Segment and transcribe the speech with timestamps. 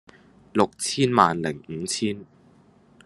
[0.53, 2.25] 六千萬零五千